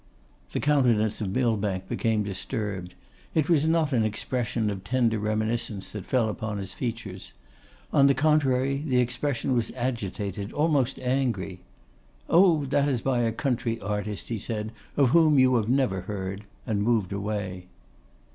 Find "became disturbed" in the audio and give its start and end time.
1.87-2.95